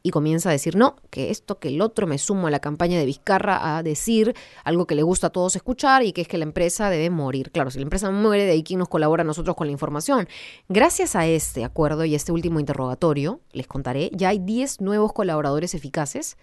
y 0.08 0.10
comienza 0.10 0.48
a 0.48 0.54
decir, 0.54 0.78
no, 0.78 0.96
que 1.10 1.32
esto, 1.32 1.60
que 1.60 1.68
el 1.68 1.82
otro, 1.82 2.08
me 2.08 2.18
sumo 2.18 2.48
a 2.48 2.50
la 2.50 2.60
campaña 2.60 2.98
de 2.98 3.06
Vizcarra 3.06 3.76
a 3.76 3.84
decir 3.84 4.34
algo 4.64 4.88
que 4.88 4.96
le 4.96 5.04
gusta 5.04 5.28
a 5.28 5.30
todos 5.32 5.58
escuchar 5.58 6.04
y 6.04 6.14
que 6.14 6.22
es 6.22 6.30
que 6.30 6.38
la 6.38 6.46
empresa 6.46 6.90
debe 6.90 7.10
morir. 7.10 7.52
Claro, 7.52 7.72
si 7.72 7.78
la 7.78 7.84
empresa 7.84 8.10
muere, 8.10 8.46
de 8.46 8.52
ahí 8.52 8.64
quién 8.64 8.80
nos 8.80 8.88
colabora 8.88 9.24
a 9.24 9.26
nosotros 9.26 9.58
con 9.58 9.68
la 9.68 9.74
información. 9.74 10.30
Gracias 10.70 11.18
a 11.18 11.28
este 11.28 11.66
acuerdo 11.66 12.06
y 12.06 12.16
este 12.16 12.32
último 12.32 12.62
interrogatorio, 12.62 13.42
les 13.52 13.68
contaré, 13.68 14.10
ya 14.14 14.30
hay 14.30 14.40
10 14.40 14.80
nuevos 14.80 15.12
colaboradores 15.12 15.74
eficaces 15.74 16.38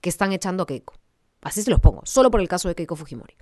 que 0.00 0.08
están 0.08 0.32
echando 0.32 0.64
a 0.64 0.66
Keiko. 0.66 0.94
Así 1.40 1.62
se 1.62 1.70
los 1.70 1.78
pongo, 1.78 2.00
solo 2.04 2.32
por 2.32 2.40
el 2.40 2.48
caso 2.48 2.66
de 2.66 2.74
Keiko 2.74 2.96
Fujimori. 2.96 3.36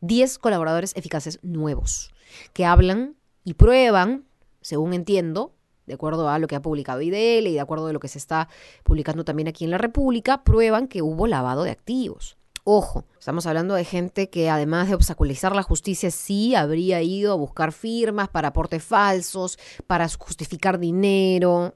10 0.00 0.38
colaboradores 0.38 0.96
eficaces 0.96 1.38
nuevos 1.42 2.10
que 2.54 2.64
hablan 2.64 3.14
y 3.44 3.54
prueban, 3.54 4.24
según 4.62 4.94
entiendo, 4.94 5.54
de 5.86 5.94
acuerdo 5.94 6.28
a 6.28 6.38
lo 6.38 6.46
que 6.46 6.56
ha 6.56 6.62
publicado 6.62 7.00
IDL 7.00 7.46
y 7.46 7.54
de 7.54 7.60
acuerdo 7.60 7.86
a 7.86 7.92
lo 7.92 8.00
que 8.00 8.08
se 8.08 8.18
está 8.18 8.48
publicando 8.84 9.24
también 9.24 9.48
aquí 9.48 9.64
en 9.64 9.70
la 9.70 9.78
República, 9.78 10.44
prueban 10.44 10.88
que 10.88 11.02
hubo 11.02 11.26
lavado 11.26 11.64
de 11.64 11.70
activos. 11.70 12.36
Ojo, 12.64 13.04
estamos 13.18 13.46
hablando 13.46 13.74
de 13.74 13.84
gente 13.84 14.30
que 14.30 14.48
además 14.48 14.88
de 14.88 14.94
obstaculizar 14.94 15.56
la 15.56 15.64
justicia, 15.64 16.12
sí 16.12 16.54
habría 16.54 17.02
ido 17.02 17.32
a 17.32 17.36
buscar 17.36 17.72
firmas 17.72 18.28
para 18.28 18.48
aportes 18.48 18.84
falsos, 18.84 19.58
para 19.88 20.08
justificar 20.08 20.78
dinero, 20.78 21.74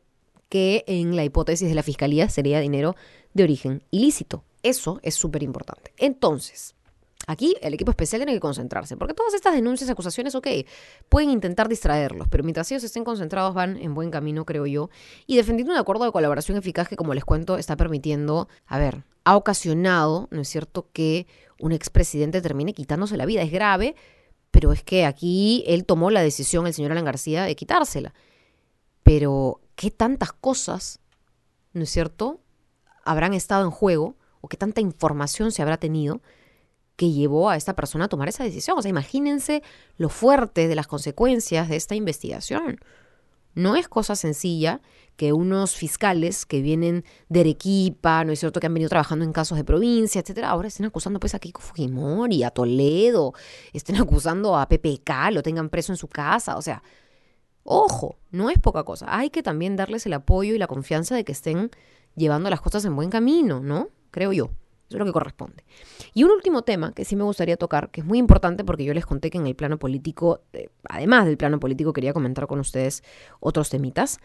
que 0.48 0.84
en 0.86 1.16
la 1.16 1.24
hipótesis 1.24 1.68
de 1.68 1.74
la 1.74 1.82
fiscalía 1.82 2.28
sería 2.28 2.60
dinero 2.60 2.94
de 3.34 3.42
origen 3.42 3.82
ilícito. 3.90 4.44
Eso 4.62 5.00
es 5.02 5.16
súper 5.16 5.42
importante. 5.42 5.92
Entonces, 5.96 6.75
Aquí 7.28 7.56
el 7.60 7.74
equipo 7.74 7.90
especial 7.90 8.20
tiene 8.20 8.32
que 8.34 8.40
concentrarse, 8.40 8.96
porque 8.96 9.12
todas 9.12 9.34
estas 9.34 9.52
denuncias, 9.52 9.90
acusaciones, 9.90 10.36
ok, 10.36 10.46
pueden 11.08 11.30
intentar 11.30 11.68
distraerlos, 11.68 12.28
pero 12.28 12.44
mientras 12.44 12.70
ellos 12.70 12.84
estén 12.84 13.02
concentrados 13.02 13.52
van 13.52 13.76
en 13.78 13.94
buen 13.94 14.12
camino, 14.12 14.44
creo 14.44 14.64
yo, 14.64 14.90
y 15.26 15.36
defendiendo 15.36 15.72
un 15.72 15.78
acuerdo 15.78 16.04
de 16.04 16.12
colaboración 16.12 16.56
eficaz 16.56 16.88
que, 16.88 16.94
como 16.94 17.14
les 17.14 17.24
cuento, 17.24 17.58
está 17.58 17.76
permitiendo, 17.76 18.48
a 18.64 18.78
ver, 18.78 19.02
ha 19.24 19.36
ocasionado, 19.36 20.28
¿no 20.30 20.42
es 20.42 20.48
cierto?, 20.48 20.88
que 20.92 21.26
un 21.58 21.72
expresidente 21.72 22.40
termine 22.40 22.72
quitándose 22.74 23.16
la 23.16 23.26
vida. 23.26 23.42
Es 23.42 23.50
grave, 23.50 23.96
pero 24.52 24.72
es 24.72 24.84
que 24.84 25.04
aquí 25.04 25.64
él 25.66 25.84
tomó 25.84 26.10
la 26.12 26.22
decisión, 26.22 26.68
el 26.68 26.74
señor 26.74 26.92
Alan 26.92 27.04
García, 27.04 27.42
de 27.42 27.56
quitársela. 27.56 28.14
Pero, 29.02 29.60
¿qué 29.74 29.90
tantas 29.90 30.32
cosas, 30.32 31.00
¿no 31.72 31.82
es 31.82 31.90
cierto?, 31.90 32.40
habrán 33.02 33.34
estado 33.34 33.64
en 33.64 33.72
juego 33.72 34.16
o 34.40 34.48
qué 34.48 34.56
tanta 34.56 34.80
información 34.80 35.50
se 35.50 35.62
habrá 35.62 35.76
tenido 35.76 36.22
que 36.96 37.12
llevó 37.12 37.50
a 37.50 37.56
esta 37.56 37.76
persona 37.76 38.06
a 38.06 38.08
tomar 38.08 38.28
esa 38.28 38.44
decisión. 38.44 38.78
O 38.78 38.82
sea, 38.82 38.90
imagínense 38.90 39.62
lo 39.96 40.08
fuerte 40.08 40.66
de 40.68 40.74
las 40.74 40.86
consecuencias 40.86 41.68
de 41.68 41.76
esta 41.76 41.94
investigación. 41.94 42.80
No 43.54 43.74
es 43.74 43.88
cosa 43.88 44.16
sencilla 44.16 44.82
que 45.16 45.32
unos 45.32 45.74
fiscales 45.74 46.44
que 46.44 46.60
vienen 46.60 47.04
de 47.30 47.40
Arequipa, 47.40 48.22
¿no 48.24 48.32
es 48.32 48.40
cierto?, 48.40 48.60
que 48.60 48.66
han 48.66 48.74
venido 48.74 48.90
trabajando 48.90 49.24
en 49.24 49.32
casos 49.32 49.56
de 49.56 49.64
provincia, 49.64 50.20
etcétera, 50.20 50.50
ahora 50.50 50.68
estén 50.68 50.84
acusando 50.84 51.18
pues 51.18 51.34
a 51.34 51.38
Kiko 51.38 51.62
Fujimori, 51.62 52.42
a 52.42 52.50
Toledo, 52.50 53.32
estén 53.72 53.96
acusando 53.96 54.56
a 54.56 54.68
PPK, 54.68 55.30
lo 55.32 55.42
tengan 55.42 55.70
preso 55.70 55.92
en 55.92 55.96
su 55.96 56.06
casa, 56.06 56.58
o 56.58 56.62
sea, 56.62 56.82
ojo, 57.64 58.18
no 58.30 58.50
es 58.50 58.58
poca 58.58 58.84
cosa. 58.84 59.06
Hay 59.08 59.30
que 59.30 59.42
también 59.42 59.74
darles 59.74 60.04
el 60.04 60.12
apoyo 60.12 60.54
y 60.54 60.58
la 60.58 60.66
confianza 60.66 61.14
de 61.14 61.24
que 61.24 61.32
estén 61.32 61.70
llevando 62.14 62.50
las 62.50 62.60
cosas 62.60 62.84
en 62.84 62.94
buen 62.94 63.08
camino, 63.08 63.60
¿no? 63.60 63.88
Creo 64.10 64.34
yo. 64.34 64.50
Eso 64.88 64.96
es 64.96 64.98
lo 65.00 65.04
que 65.04 65.12
corresponde. 65.12 65.64
Y 66.14 66.22
un 66.22 66.30
último 66.30 66.62
tema 66.62 66.92
que 66.92 67.04
sí 67.04 67.16
me 67.16 67.24
gustaría 67.24 67.56
tocar, 67.56 67.90
que 67.90 68.02
es 68.02 68.06
muy 68.06 68.18
importante 68.18 68.64
porque 68.64 68.84
yo 68.84 68.94
les 68.94 69.04
conté 69.04 69.30
que 69.30 69.38
en 69.38 69.46
el 69.46 69.56
plano 69.56 69.78
político, 69.78 70.42
eh, 70.52 70.68
además 70.88 71.26
del 71.26 71.36
plano 71.36 71.58
político, 71.58 71.92
quería 71.92 72.12
comentar 72.12 72.46
con 72.46 72.60
ustedes 72.60 73.02
otros 73.40 73.68
temitas. 73.68 74.20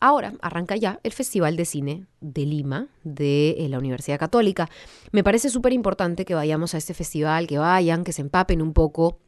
Ahora 0.00 0.34
arranca 0.40 0.76
ya 0.76 1.00
el 1.02 1.12
Festival 1.12 1.56
de 1.56 1.64
Cine 1.64 2.06
de 2.20 2.46
Lima 2.46 2.88
de 3.02 3.56
eh, 3.58 3.68
la 3.68 3.78
Universidad 3.78 4.18
Católica. 4.18 4.68
Me 5.10 5.24
parece 5.24 5.48
súper 5.50 5.72
importante 5.72 6.24
que 6.24 6.34
vayamos 6.34 6.74
a 6.74 6.78
este 6.78 6.94
festival, 6.94 7.46
que 7.48 7.58
vayan, 7.58 8.04
que 8.04 8.12
se 8.12 8.22
empapen 8.22 8.62
un 8.62 8.72
poco 8.72 9.18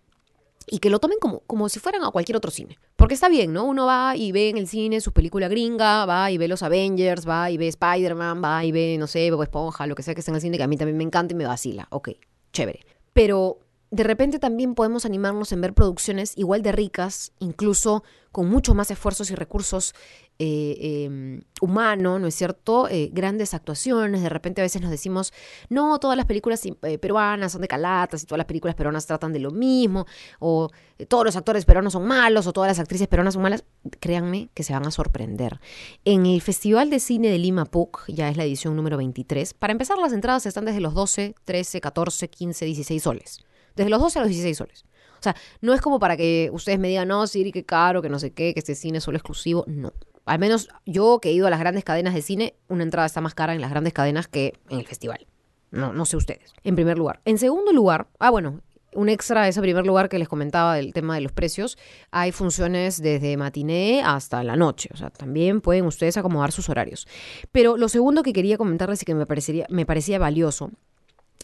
y 0.67 0.79
que 0.79 0.91
lo 0.91 0.99
tomen 0.99 1.19
como, 1.21 1.41
como 1.41 1.69
si 1.69 1.79
fueran 1.79 2.05
a 2.05 2.11
cualquier 2.11 2.37
otro 2.37 2.51
cine. 2.51 2.79
Porque 2.97 3.15
está 3.15 3.29
bien, 3.29 3.53
¿no? 3.53 3.65
Uno 3.65 3.87
va 3.87 4.17
y 4.17 4.33
ve 4.33 4.49
en 4.49 4.59
el 4.59 4.67
cine 4.67 5.01
su 5.01 5.13
película 5.13 5.49
gringa, 5.49 6.07
va 6.07 6.31
y 6.31 6.39
ve 6.39 6.49
los 6.49 6.63
Avengers, 6.63 7.29
va 7.29 7.51
y 7.51 7.57
ve 7.57 7.69
Spider-Man, 7.69 8.43
va 8.43 8.65
y 8.65 8.73
ve, 8.73 8.97
no 8.99 9.07
sé, 9.07 9.31
Bob 9.31 9.43
Esponja, 9.43 9.87
lo 9.87 9.95
que 9.95 10.03
sea 10.03 10.15
que 10.15 10.21
esté 10.21 10.31
en 10.33 10.37
el 10.37 10.41
cine, 10.41 10.57
que 10.57 10.65
a 10.65 10.69
mí 10.69 10.77
también 10.77 10.97
me 10.97 11.05
encanta 11.05 11.35
y 11.35 11.37
me 11.37 11.47
vacila. 11.47 11.87
Ok, 11.91 12.11
chévere. 12.53 12.85
Pero 13.13 13.61
de 13.91 14.03
repente 14.03 14.39
también 14.39 14.75
podemos 14.75 15.05
animarnos 15.05 15.53
en 15.53 15.61
ver 15.61 15.73
producciones 15.73 16.33
igual 16.37 16.63
de 16.63 16.73
ricas, 16.73 17.33
incluso 17.39 18.03
con 18.33 18.51
mucho 18.51 18.75
más 18.75 18.91
esfuerzos 18.91 19.31
y 19.31 19.35
recursos 19.35 19.95
eh, 20.39 21.05
em, 21.07 21.41
humanos, 21.63 22.21
¿no 22.21 22.27
es 22.27 22.35
cierto? 22.35 22.89
Eh, 22.89 23.09
grandes 23.11 23.55
actuaciones, 23.55 24.23
de 24.23 24.29
repente 24.29 24.61
a 24.61 24.65
veces 24.65 24.83
nos 24.83 24.91
decimos, 24.91 25.33
no, 25.71 25.99
todas 25.99 26.17
las 26.17 26.27
películas 26.27 26.63
eh, 26.67 26.99
peruanas 26.99 27.53
son 27.53 27.63
de 27.63 27.69
calatas 27.69 28.23
y 28.23 28.27
todas 28.27 28.37
las 28.37 28.47
películas 28.47 28.75
peruanas 28.75 29.07
tratan 29.07 29.33
de 29.33 29.39
lo 29.39 29.53
mismo, 29.53 30.05
o 30.41 30.69
todos 31.09 31.25
los 31.25 31.37
actores 31.37 31.65
peruanos 31.65 31.95
son 31.95 32.07
malos, 32.07 32.47
o 32.47 32.53
todas 32.53 32.69
las 32.69 32.79
actrices 32.79 33.09
peruanas 33.09 33.35
son 33.35 33.43
malas, 33.43 33.65
créanme 34.01 34.51
que 34.53 34.65
se 34.65 34.75
van 34.75 34.87
a 34.87 34.91
sorprender. 34.91 35.61
En 36.05 36.27
el 36.27 36.43
Festival 36.43 36.91
de 36.91 37.01
Cine 37.01 37.29
de 37.29 37.39
Lima 37.39 37.65
PUC, 37.65 38.05
ya 38.09 38.29
es 38.29 38.37
la 38.37 38.45
edición 38.45 38.77
número 38.77 38.99
23, 38.99 39.55
para 39.55 39.73
empezar 39.73 39.97
las 39.97 40.13
entradas 40.13 40.45
están 40.45 40.67
desde 40.67 40.81
los 40.81 40.93
12, 40.93 41.37
13, 41.45 41.81
14, 41.81 42.29
15, 42.29 42.65
16 42.67 43.03
soles. 43.03 43.47
Desde 43.77 43.91
los 43.91 44.01
12 44.01 44.19
a 44.19 44.23
los 44.23 44.29
16 44.29 44.57
soles. 44.57 44.85
O 45.19 45.23
sea, 45.23 45.37
no 45.61 45.75
es 45.75 45.81
como 45.81 45.99
para 45.99 46.17
que 46.17 46.51
ustedes 46.53 46.79
me 46.79 46.89
digan, 46.89 47.09
no, 47.09 47.27
Siri, 47.27 47.53
qué 47.53 47.65
caro, 47.65 48.03
que 48.03 48.09
no 48.09 48.19
sé 48.19 48.33
qué, 48.33 48.53
que 48.53 48.61
este 48.61 48.75
cine 48.75 48.99
es 48.99 49.05
solo 49.05 49.17
exclusivo. 49.17 49.65
No. 49.67 49.93
Al 50.25 50.39
menos 50.39 50.69
yo 50.85 51.21
que 51.21 51.31
he 51.31 51.33
ido 51.33 51.47
a 51.47 51.51
las 51.51 51.61
grandes 51.61 51.85
cadenas 51.85 52.15
de 52.15 52.23
cine, 52.23 52.55
una 52.69 52.83
entrada 52.83 53.07
está 53.07 53.21
más 53.21 53.35
cara 53.35 53.55
en 53.55 53.61
las 53.61 53.71
grandes 53.71 53.93
cadenas 53.93 54.29
que 54.29 54.55
en 54.69 54.81
el 54.81 54.87
festival. 54.87 55.27
No, 55.71 55.93
no 55.93 56.05
sé 56.05 56.17
ustedes. 56.17 56.53
En 56.65 56.75
primer 56.75 56.99
lugar. 56.99 57.21
En 57.25 57.39
segundo 57.39 57.73
lugar, 57.73 58.09
ah, 58.19 58.31
bueno, 58.31 58.61
un 58.97 59.09
extra 59.09 59.43
a 59.43 59.49
ese 59.49 59.61
primer 59.61 59.87
lugar 59.87 60.09
que 60.09 60.19
les 60.19 60.29
comentaba 60.29 60.75
del 60.75 60.93
tema 60.93 61.15
de 61.15 61.21
los 61.21 61.33
precios, 61.33 61.79
hay 62.11 62.33
funciones 62.33 63.01
desde 63.01 63.37
matiné 63.37 64.03
hasta 64.05 64.43
la 64.43 64.57
noche, 64.57 64.89
o 64.93 64.97
sea, 64.97 65.11
también 65.11 65.61
pueden 65.61 65.85
ustedes 65.85 66.17
acomodar 66.17 66.51
sus 66.51 66.69
horarios. 66.69 67.07
Pero 67.53 67.77
lo 67.77 67.89
segundo 67.89 68.23
que 68.23 68.33
quería 68.33 68.57
comentarles 68.57 69.03
y 69.03 69.05
que 69.05 69.15
me, 69.15 69.27
parecería, 69.27 69.67
me 69.69 69.87
parecía 69.87 70.19
valioso 70.19 70.71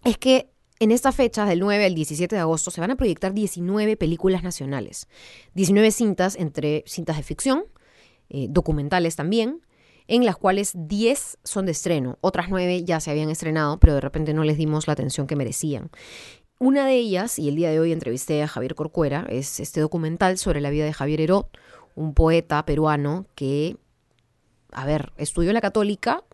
es 0.04 0.18
que 0.18 0.51
en 0.82 0.90
esta 0.90 1.12
fecha, 1.12 1.46
del 1.46 1.60
9 1.60 1.84
al 1.84 1.94
17 1.94 2.34
de 2.34 2.40
agosto, 2.40 2.72
se 2.72 2.80
van 2.80 2.90
a 2.90 2.96
proyectar 2.96 3.32
19 3.32 3.96
películas 3.96 4.42
nacionales. 4.42 5.06
19 5.54 5.92
cintas 5.92 6.34
entre 6.34 6.82
cintas 6.88 7.16
de 7.16 7.22
ficción, 7.22 7.66
eh, 8.30 8.48
documentales 8.50 9.14
también, 9.14 9.60
en 10.08 10.26
las 10.26 10.36
cuales 10.36 10.72
10 10.74 11.38
son 11.44 11.66
de 11.66 11.72
estreno. 11.72 12.18
Otras 12.20 12.48
9 12.50 12.82
ya 12.82 12.98
se 12.98 13.12
habían 13.12 13.30
estrenado, 13.30 13.78
pero 13.78 13.94
de 13.94 14.00
repente 14.00 14.34
no 14.34 14.42
les 14.42 14.56
dimos 14.56 14.88
la 14.88 14.94
atención 14.94 15.28
que 15.28 15.36
merecían. 15.36 15.88
Una 16.58 16.84
de 16.84 16.96
ellas, 16.96 17.38
y 17.38 17.48
el 17.48 17.54
día 17.54 17.70
de 17.70 17.78
hoy 17.78 17.92
entrevisté 17.92 18.42
a 18.42 18.48
Javier 18.48 18.74
Corcuera, 18.74 19.24
es 19.28 19.60
este 19.60 19.80
documental 19.80 20.36
sobre 20.36 20.60
la 20.60 20.70
vida 20.70 20.84
de 20.84 20.92
Javier 20.92 21.20
Heró, 21.20 21.48
un 21.94 22.12
poeta 22.12 22.64
peruano 22.64 23.26
que, 23.36 23.76
a 24.72 24.84
ver, 24.84 25.12
estudió 25.16 25.52
la 25.52 25.60
católica, 25.60 26.24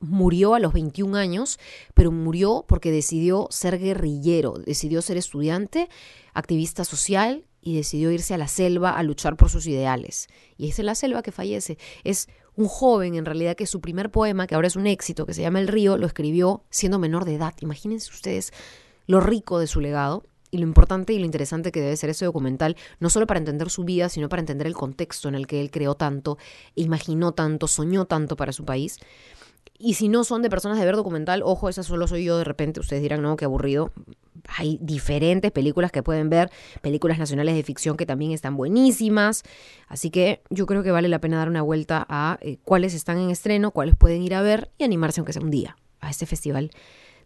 murió 0.00 0.54
a 0.54 0.60
los 0.60 0.72
21 0.72 1.16
años, 1.16 1.58
pero 1.94 2.10
murió 2.10 2.64
porque 2.68 2.90
decidió 2.90 3.48
ser 3.50 3.78
guerrillero, 3.78 4.54
decidió 4.54 5.02
ser 5.02 5.16
estudiante, 5.16 5.88
activista 6.34 6.84
social 6.84 7.44
y 7.60 7.76
decidió 7.76 8.10
irse 8.10 8.34
a 8.34 8.38
la 8.38 8.48
selva 8.48 8.90
a 8.92 9.02
luchar 9.02 9.36
por 9.36 9.50
sus 9.50 9.66
ideales. 9.66 10.28
Y 10.56 10.68
es 10.68 10.78
en 10.78 10.86
la 10.86 10.94
selva 10.94 11.22
que 11.22 11.32
fallece. 11.32 11.78
Es 12.04 12.28
un 12.54 12.66
joven, 12.66 13.14
en 13.14 13.24
realidad, 13.24 13.56
que 13.56 13.66
su 13.66 13.80
primer 13.80 14.10
poema, 14.10 14.46
que 14.46 14.54
ahora 14.54 14.68
es 14.68 14.76
un 14.76 14.86
éxito, 14.86 15.26
que 15.26 15.34
se 15.34 15.42
llama 15.42 15.60
El 15.60 15.68
río, 15.68 15.96
lo 15.96 16.06
escribió 16.06 16.64
siendo 16.70 16.98
menor 16.98 17.24
de 17.24 17.34
edad. 17.34 17.54
Imagínense 17.60 18.10
ustedes 18.10 18.52
lo 19.06 19.20
rico 19.20 19.58
de 19.58 19.66
su 19.66 19.80
legado 19.80 20.24
y 20.50 20.58
lo 20.58 20.64
importante 20.64 21.12
y 21.12 21.18
lo 21.18 21.24
interesante 21.24 21.72
que 21.72 21.80
debe 21.80 21.96
ser 21.96 22.10
ese 22.10 22.24
documental, 22.24 22.76
no 23.00 23.10
solo 23.10 23.26
para 23.26 23.38
entender 23.38 23.70
su 23.70 23.84
vida, 23.84 24.08
sino 24.08 24.28
para 24.28 24.40
entender 24.40 24.66
el 24.66 24.74
contexto 24.74 25.28
en 25.28 25.34
el 25.34 25.46
que 25.46 25.60
él 25.60 25.70
creó 25.70 25.94
tanto, 25.94 26.38
imaginó 26.74 27.32
tanto, 27.32 27.68
soñó 27.68 28.06
tanto 28.06 28.36
para 28.36 28.52
su 28.52 28.64
país. 28.64 28.98
Y 29.78 29.94
si 29.94 30.08
no 30.08 30.24
son 30.24 30.42
de 30.42 30.50
personas 30.50 30.78
de 30.78 30.84
ver 30.84 30.96
documental, 30.96 31.42
ojo, 31.44 31.68
esa 31.68 31.84
solo 31.84 32.08
soy 32.08 32.24
yo 32.24 32.36
de 32.36 32.44
repente. 32.44 32.80
Ustedes 32.80 33.00
dirán, 33.00 33.22
no, 33.22 33.36
qué 33.36 33.44
aburrido. 33.44 33.92
Hay 34.56 34.78
diferentes 34.80 35.52
películas 35.52 35.92
que 35.92 36.02
pueden 36.02 36.30
ver, 36.30 36.50
películas 36.80 37.18
nacionales 37.18 37.54
de 37.54 37.62
ficción 37.62 37.96
que 37.96 38.06
también 38.06 38.32
están 38.32 38.56
buenísimas. 38.56 39.44
Así 39.86 40.10
que 40.10 40.42
yo 40.50 40.66
creo 40.66 40.82
que 40.82 40.90
vale 40.90 41.08
la 41.08 41.20
pena 41.20 41.38
dar 41.38 41.48
una 41.48 41.62
vuelta 41.62 42.04
a 42.08 42.38
eh, 42.40 42.58
cuáles 42.64 42.94
están 42.94 43.18
en 43.18 43.30
estreno, 43.30 43.70
cuáles 43.70 43.94
pueden 43.94 44.22
ir 44.22 44.34
a 44.34 44.42
ver 44.42 44.70
y 44.78 44.84
animarse 44.84 45.20
aunque 45.20 45.32
sea 45.32 45.42
un 45.42 45.50
día 45.50 45.76
a 46.00 46.10
este 46.10 46.26
festival 46.26 46.70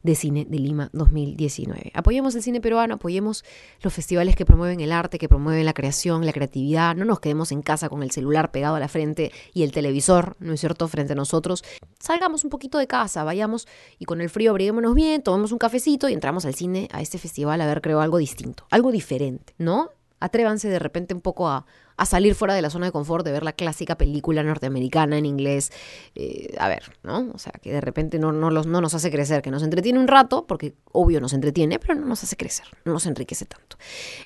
de 0.02 0.14
Cine 0.14 0.46
de 0.48 0.58
Lima 0.58 0.90
2019. 0.92 1.92
Apoyemos 1.94 2.34
el 2.34 2.42
cine 2.42 2.60
peruano, 2.60 2.94
apoyemos 2.94 3.44
los 3.82 3.92
festivales 3.92 4.36
que 4.36 4.44
promueven 4.44 4.80
el 4.80 4.92
arte, 4.92 5.18
que 5.18 5.28
promueven 5.28 5.64
la 5.64 5.72
creación, 5.72 6.26
la 6.26 6.32
creatividad. 6.32 6.94
No 6.96 7.04
nos 7.04 7.20
quedemos 7.20 7.52
en 7.52 7.62
casa 7.62 7.88
con 7.88 8.02
el 8.02 8.10
celular 8.10 8.50
pegado 8.50 8.76
a 8.76 8.80
la 8.80 8.88
frente 8.88 9.32
y 9.54 9.62
el 9.62 9.72
televisor, 9.72 10.36
¿no 10.40 10.52
es 10.52 10.60
cierto?, 10.60 10.88
frente 10.88 11.12
a 11.12 11.16
nosotros. 11.16 11.64
Salgamos 11.98 12.44
un 12.44 12.50
poquito 12.50 12.78
de 12.78 12.86
casa, 12.86 13.24
vayamos 13.24 13.68
y 13.98 14.04
con 14.04 14.20
el 14.20 14.30
frío 14.30 14.50
abriguémonos 14.50 14.94
bien, 14.94 15.22
tomemos 15.22 15.52
un 15.52 15.58
cafecito 15.58 16.08
y 16.08 16.12
entramos 16.12 16.44
al 16.44 16.54
cine, 16.54 16.88
a 16.92 17.00
este 17.00 17.18
festival, 17.18 17.60
a 17.60 17.66
ver, 17.66 17.80
creo, 17.80 18.00
algo 18.00 18.18
distinto, 18.18 18.66
algo 18.70 18.90
diferente, 18.90 19.54
¿no? 19.58 19.90
Atrévanse 20.22 20.68
de 20.68 20.78
repente 20.78 21.14
un 21.14 21.20
poco 21.20 21.48
a, 21.48 21.66
a 21.96 22.06
salir 22.06 22.34
fuera 22.34 22.54
de 22.54 22.62
la 22.62 22.70
zona 22.70 22.86
de 22.86 22.92
confort, 22.92 23.24
de 23.24 23.32
ver 23.32 23.42
la 23.42 23.52
clásica 23.52 23.96
película 23.96 24.42
norteamericana 24.42 25.18
en 25.18 25.26
inglés. 25.26 25.70
Eh, 26.14 26.54
a 26.58 26.68
ver, 26.68 26.96
¿no? 27.02 27.30
O 27.34 27.38
sea, 27.38 27.52
que 27.60 27.72
de 27.72 27.80
repente 27.80 28.18
no, 28.18 28.32
no, 28.32 28.50
los, 28.50 28.66
no 28.66 28.80
nos 28.80 28.94
hace 28.94 29.10
crecer, 29.10 29.42
que 29.42 29.50
nos 29.50 29.62
entretiene 29.62 29.98
un 29.98 30.08
rato, 30.08 30.46
porque 30.46 30.74
obvio 30.92 31.20
nos 31.20 31.32
entretiene, 31.32 31.78
pero 31.78 31.94
no 31.94 32.06
nos 32.06 32.22
hace 32.22 32.36
crecer, 32.36 32.66
no 32.84 32.92
nos 32.92 33.06
enriquece 33.06 33.44
tanto. 33.44 33.76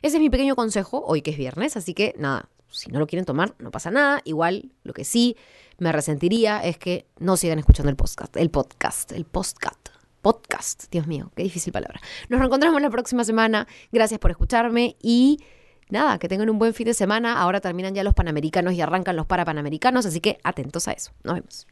Ese 0.03 0.17
es 0.17 0.21
mi 0.21 0.31
pequeño 0.31 0.57
consejo 0.57 1.03
hoy 1.07 1.23
que 1.23 1.33
es 1.33 1.37
viernes, 1.37 1.77
así 1.77 1.95
que 1.95 2.15
nada, 2.19 2.49
si 2.69 2.91
no 2.91 2.99
lo 2.99 3.07
quieren 3.07 3.25
tomar, 3.25 3.55
no 3.59 3.71
pasa 3.71 3.91
nada. 3.91 4.21
Igual, 4.25 4.73
lo 4.85 4.93
que 4.93 5.05
sí 5.05 5.37
me 5.79 5.93
resentiría 5.93 6.63
es 6.65 6.79
que 6.79 7.07
no 7.19 7.37
sigan 7.37 7.59
escuchando 7.59 7.91
el 7.91 7.97
podcast, 7.97 8.37
el 8.37 8.51
podcast, 8.51 9.13
el 9.13 9.25
podcast 9.25 9.89
podcast. 10.27 10.91
Dios 10.91 11.07
mío, 11.07 11.31
qué 11.37 11.45
difícil 11.45 11.73
palabra. 11.73 12.01
Nos 12.29 12.41
reencontramos 12.41 12.83
la 12.83 12.91
próxima 12.91 13.23
semana. 13.23 13.69
Gracias 13.93 14.19
por 14.19 14.33
escucharme 14.33 14.97
y 15.01 15.39
nada, 15.91 16.19
que 16.19 16.29
tengan 16.29 16.51
un 16.51 16.59
buen 16.59 16.75
fin 16.75 16.87
de 16.87 16.95
semana. 16.95 17.41
Ahora 17.41 17.61
terminan 17.61 17.95
ya 17.95 18.05
los 18.05 18.15
panamericanos 18.15 18.75
y 18.75 18.81
arrancan 18.81 19.17
los 19.17 19.27
parapanamericanos, 19.27 20.07
así 20.07 20.21
que 20.21 20.39
atentos 20.43 20.89
a 20.89 20.93
eso. 20.93 21.13
Nos 21.25 21.35
vemos. 21.35 21.67